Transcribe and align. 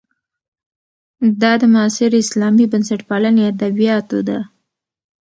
دا 1.41 1.51
د 1.61 1.63
معاصرې 1.73 2.19
اسلامي 2.25 2.65
بنسټپالنې 2.71 3.43
ادبیاتو 3.51 4.19
ده. 4.27 4.39